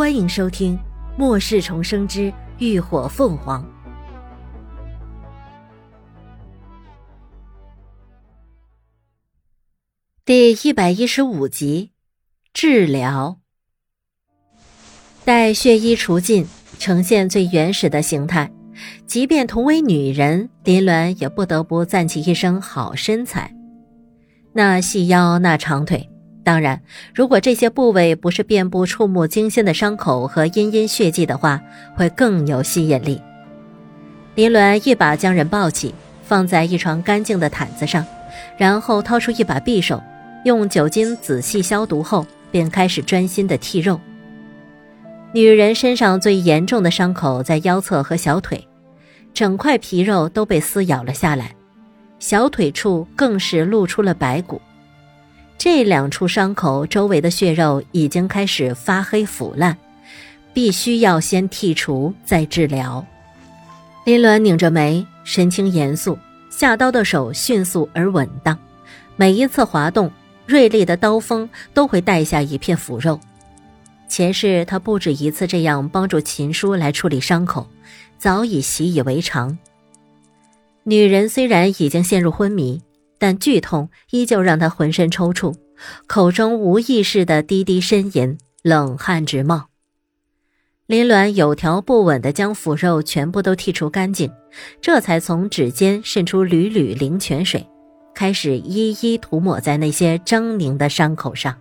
[0.00, 0.78] 欢迎收听
[1.18, 3.62] 《末世重生之浴火凤凰》
[10.24, 11.90] 第一百一十五集。
[12.54, 13.40] 治疗，
[15.26, 16.46] 待血衣除尽，
[16.78, 18.50] 呈现最原始的形态。
[19.06, 23.54] 即便同为女人，林鸾也不得不赞其一声好身材。
[24.54, 26.08] 那细腰，那长腿。
[26.42, 26.80] 当然，
[27.14, 31.60] 如果这些部位不是遍布触目惊心的伤口和殷殷血迹的话，
[31.94, 33.20] 会更有吸引力。
[34.34, 38.04] 林伦一把将人抱起，放在一床干净的毯子上，
[38.56, 40.02] 然后掏出一把匕首，
[40.44, 44.00] 用酒精仔细消毒后，便开始专心的剔肉。
[45.32, 48.66] 女人身上最严重的伤口在腰侧和小腿，
[49.34, 51.54] 整块皮肉都被撕咬了下来，
[52.18, 54.60] 小腿处更是露出了白骨。
[55.60, 59.76] 这两处伤口周围的血肉已经开始发黑腐烂，
[60.54, 63.04] 必须要先剔除再治疗。
[64.06, 66.18] 林鸾拧着眉，神情严肃，
[66.48, 68.58] 下刀的手迅速而稳当，
[69.16, 70.10] 每一次滑动，
[70.46, 73.20] 锐利的刀锋都会带下一片腐肉。
[74.08, 77.66] 前世他不止一次这样帮助秦叔来处理伤口，
[78.16, 79.58] 早已习以为常。
[80.84, 82.80] 女人虽然已经陷入昏迷。
[83.20, 85.54] 但剧痛依旧让他浑身抽搐，
[86.06, 89.66] 口中无意识的低低呻吟，冷汗直冒。
[90.86, 94.32] 林鸾有条不紊地将腐肉全部都剔除干净，
[94.80, 97.64] 这才从指尖渗出缕缕灵泉水，
[98.14, 101.54] 开始一一涂抹在那些狰狞的伤口上。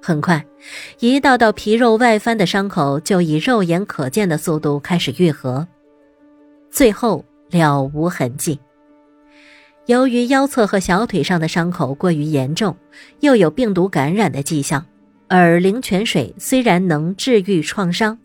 [0.00, 0.46] 很快，
[1.00, 5.66] 一道道皮肉外翻的伤口就以肉眼可见的速度开始愈合，
[6.70, 8.58] 最后了无痕迹。
[9.90, 12.76] 由于腰侧和小腿上的伤口过于严重，
[13.18, 14.86] 又有病毒感染的迹象，
[15.26, 18.16] 而灵泉水虽然能治愈创伤，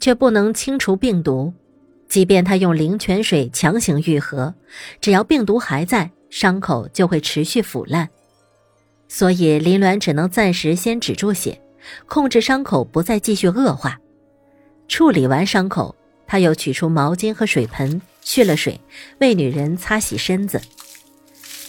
[0.00, 1.52] 却不能清除病毒。
[2.08, 4.54] 即便他用灵泉水强行愈合，
[4.98, 8.08] 只要病毒还在，伤口就会持续腐烂。
[9.06, 11.60] 所以林鸾只能暂时先止住血，
[12.06, 14.00] 控制伤口不再继续恶化。
[14.88, 15.94] 处理完伤口，
[16.26, 18.80] 他又取出毛巾和水盆，蓄了水，
[19.18, 20.58] 为女人擦洗身子。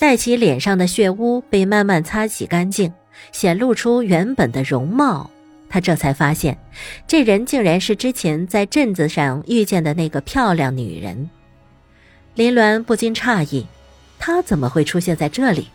[0.05, 2.93] 待其脸上的血污被慢慢擦洗干净，
[3.31, 5.31] 显露出原本的容貌，
[5.67, 6.55] 他这才发现，
[7.07, 11.27] 这人竟然是之前在镇子上遇见的那个漂亮女人。
[12.35, 13.65] 林鸾不禁诧异，
[14.19, 15.69] 她怎么会出现在这里？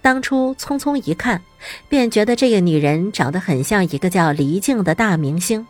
[0.00, 1.42] 当初匆匆一看，
[1.88, 5.66] 便觉得这个女人长得很像一个叫黎静的大明星，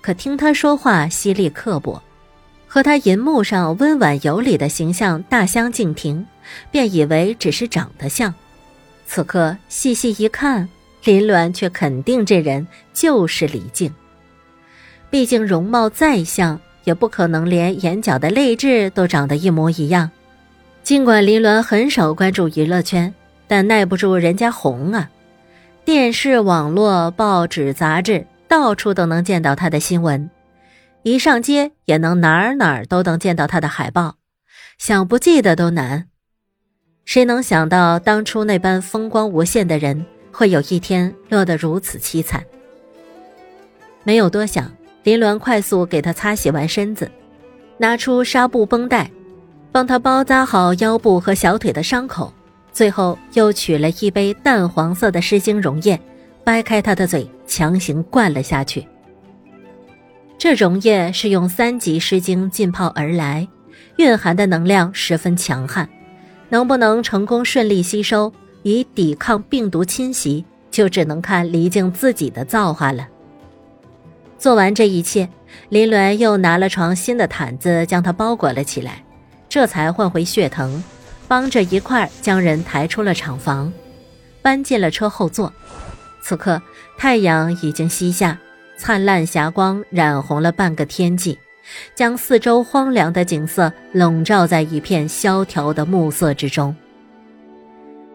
[0.00, 2.02] 可听她说话犀利刻薄。
[2.66, 6.24] 和她银幕上温婉有礼的形象大相径庭，
[6.70, 8.32] 便以为只是长得像。
[9.06, 10.68] 此刻细细一看，
[11.04, 13.92] 林鸾却肯定这人就是李靖。
[15.10, 20.10] 毕竟容貌再像，也不可能连眼角的泪痣都长得一模一样。
[20.82, 23.12] 尽管林鸾很少关注娱乐圈，
[23.48, 25.10] 但耐不住人家红啊！
[25.84, 30.30] 电视、网络、报纸、杂志，到处都能见到他的新闻。
[31.02, 34.16] 一上街也能哪儿哪儿都能见到他的海报，
[34.78, 36.09] 想不记得都难。
[37.04, 42.44] 谁能想到当初那般风光无限的人，会有一天落得如此凄惨？
[44.04, 44.70] 没有多想，
[45.02, 47.10] 林鸾快速给他擦洗完身子，
[47.78, 49.10] 拿出纱布绷带，
[49.72, 52.32] 帮他包扎好腰部和小腿的伤口，
[52.72, 56.00] 最后又取了一杯淡黄色的湿精溶液，
[56.44, 58.86] 掰开他的嘴，强行灌了下去。
[60.38, 63.46] 这溶液是用三级湿精浸泡而来，
[63.96, 65.86] 蕴含的能量十分强悍，
[66.50, 73.08] 能不能成功顺利吸收以抵抗病毒侵袭，就只能看黎静自己的造化了。
[74.38, 75.28] 做完这一切，
[75.70, 79.02] 林鸾又拿了床新的毯子将它包裹了起来，
[79.48, 80.82] 这才换回血藤，
[81.26, 83.72] 帮着一块将人抬出了厂房，
[84.42, 85.52] 搬进了车后座。
[86.22, 86.60] 此刻
[86.98, 88.38] 太阳已经西下。
[88.82, 91.38] 灿烂霞光染红了半个天际，
[91.94, 96.74] 将四周荒凉的景色笼罩在一片萧条的暮色之中。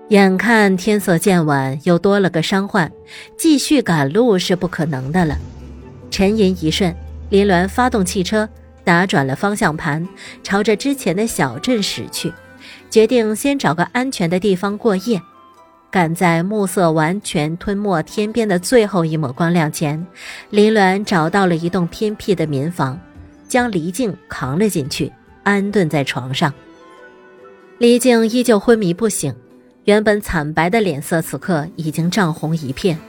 [0.09, 2.91] 眼看天色渐晚，又多了个伤患，
[3.37, 5.35] 继续赶路是不可能的了。
[6.11, 6.95] 沉吟一瞬，
[7.29, 8.47] 林鸾发动汽车，
[8.83, 10.07] 打转了方向盘，
[10.43, 12.31] 朝着之前的小镇驶去，
[12.89, 15.19] 决定先找个安全的地方过夜。
[15.89, 20.05] 赶在暮色完全吞没天边的最后一抹光亮前，
[20.51, 22.99] 林鸾找到了一栋偏僻的民房，
[23.55, 25.09] 将黎静扛了进去，
[25.43, 26.53] 安顿在床上。
[27.77, 29.33] 黎静依旧昏迷不醒，
[29.85, 32.99] 原本惨白的脸色此刻已经涨红一片，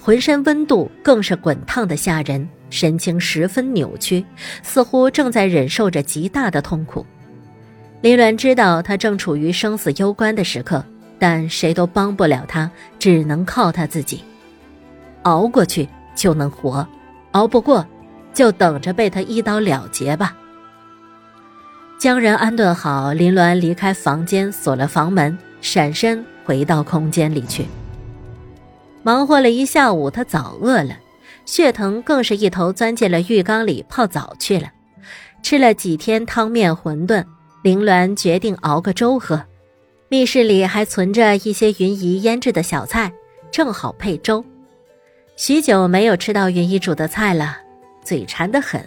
[0.00, 4.24] 浑身温度更是滚烫的吓人，神情十分扭曲，
[4.62, 7.04] 似乎正在忍受着极大的痛苦。
[8.00, 10.82] 林鸾知道他正处于生死攸关的时刻，
[11.18, 14.24] 但谁都帮不了他，只能靠他自己。
[15.24, 16.88] 熬过去就能活，
[17.32, 17.86] 熬不过，
[18.32, 20.36] 就等着被他一刀了结吧。
[21.98, 27.66] 将人安顿好，林鸾离开房间，锁了房门，闪身回到空间里去。
[29.02, 30.96] 忙活了一下午，他早饿了，
[31.44, 34.70] 血藤更是一头钻进了浴缸里泡澡去了。
[35.42, 37.24] 吃了几天汤面馄饨，
[37.62, 39.42] 林鸾决定熬个粥喝。
[40.08, 43.12] 密室里还存着一些云姨腌制的小菜，
[43.50, 44.44] 正好配粥。
[45.36, 47.58] 许久没有吃到云姨煮的菜了，
[48.02, 48.84] 嘴馋得很。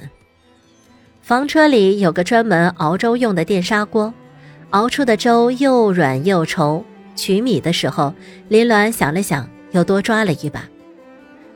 [1.21, 4.13] 房车里有个专门熬粥用的电砂锅，
[4.71, 6.83] 熬出的粥又软又稠。
[7.15, 8.13] 取米的时候，
[8.50, 10.68] 林鸾想了想，又多抓了一把。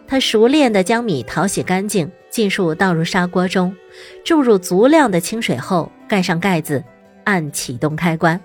[0.08, 3.76] 他熟练地将米淘洗干净，尽数倒入砂锅中，
[4.24, 6.84] 注入足量的清水后，盖上盖子，
[7.26, 8.40] 按启动开关。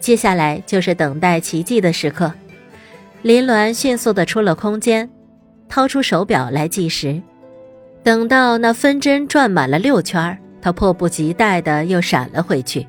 [0.00, 2.32] 接下来就是等待奇迹的时刻。
[3.22, 5.08] 林鸾迅速地出了空间，
[5.68, 7.20] 掏出手表来计时。
[8.06, 12.86] 等到那分针转满了六圈，他迫不及待地又闪了回去。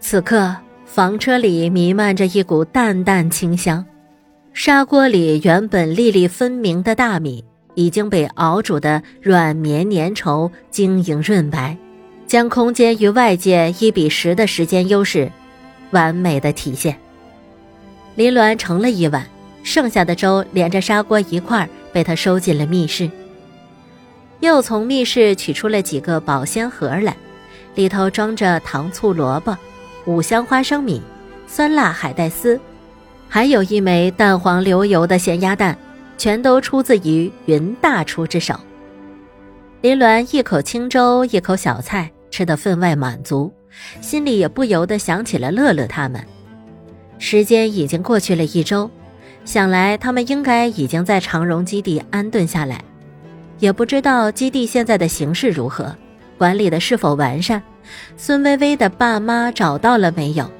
[0.00, 0.54] 此刻，
[0.84, 3.82] 房车里弥漫着一股淡淡清香，
[4.52, 7.42] 砂锅里原本粒粒分明的大米
[7.74, 11.74] 已经被熬煮的软绵粘稠、晶莹润白，
[12.26, 15.32] 将空间与外界一比十的时间优势
[15.92, 16.94] 完美的体现。
[18.14, 19.26] 林鸾盛了一碗，
[19.62, 23.10] 剩下的粥连着砂锅一块儿被他收进了密室。
[24.40, 27.16] 又从密室取出了几个保鲜盒来，
[27.74, 29.56] 里头装着糖醋萝卜、
[30.04, 31.00] 五香花生米、
[31.46, 32.60] 酸辣海带丝，
[33.28, 35.76] 还有一枚蛋黄流油的咸鸭蛋，
[36.18, 38.54] 全都出自于云大厨之手。
[39.80, 43.52] 林鸾一口清粥，一口小菜，吃得分外满足，
[44.00, 46.24] 心里也不由得想起了乐乐他们。
[47.18, 48.90] 时间已经过去了一周，
[49.44, 52.82] 想来他们应该已经在长荣基地安顿下来。
[53.64, 55.96] 也不知道基地现在的形势如何，
[56.36, 57.62] 管理的是否完善，
[58.14, 60.50] 孙薇薇的爸妈找到了没有？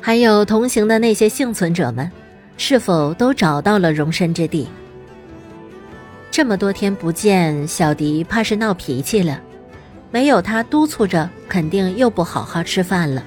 [0.00, 2.08] 还有同行的那些幸存者们，
[2.56, 4.68] 是否都找到了容身之地？
[6.30, 9.40] 这么多天不见，小迪怕是闹脾气了，
[10.12, 13.24] 没有他督促着，肯定又不好好吃饭了。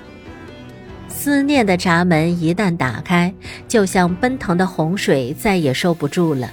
[1.10, 3.34] 思念的闸门一旦打开，
[3.68, 6.50] 就像奔腾的洪水，再也收不住了。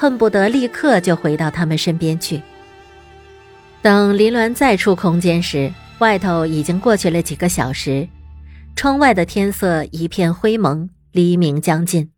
[0.00, 2.40] 恨不得立刻就回到他们身边去。
[3.82, 8.08] 等林鸾再出空间时，外头已经过去了几个小时，
[8.74, 12.12] 窗外的天色一片灰蒙，黎明将近。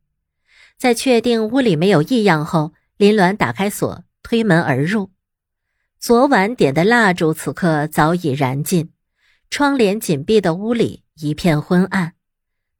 [0.78, 5.10] 在确定屋里没有异样后，林鸾打开锁，推门而入。
[5.98, 8.92] 昨晚点的蜡烛此刻早已燃尽，
[9.50, 12.12] 窗帘紧闭的屋里一片昏暗。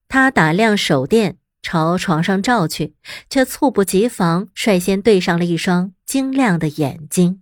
[0.07, 1.39] 他打亮手电。
[1.63, 2.95] 朝床上照去，
[3.31, 7.41] 却猝不及防，率先对上了一双晶亮的眼睛。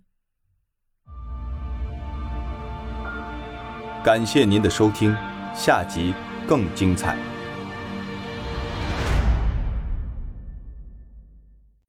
[4.03, 5.15] 感谢您的收听，
[5.53, 6.13] 下集
[6.47, 7.17] 更精彩。